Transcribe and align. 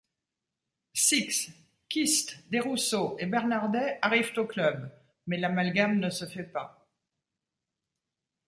Six, 0.95 1.51
Kist, 1.87 2.39
Desrousseaux 2.49 3.17
et 3.19 3.27
Bernardet 3.27 3.99
arrivent 4.01 4.31
au 4.37 4.45
club, 4.45 4.89
mais 5.27 5.37
l'amalgame 5.37 5.99
ne 5.99 6.09
se 6.09 6.25
fait 6.25 6.41
pas. 6.45 6.89